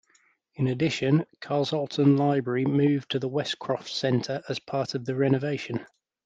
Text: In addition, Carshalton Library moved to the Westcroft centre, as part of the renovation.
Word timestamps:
In 0.55 0.65
addition, 0.65 1.25
Carshalton 1.41 2.17
Library 2.17 2.65
moved 2.65 3.11
to 3.11 3.19
the 3.19 3.29
Westcroft 3.29 3.87
centre, 3.87 4.41
as 4.49 4.57
part 4.57 4.95
of 4.95 5.05
the 5.05 5.13
renovation. 5.13 5.85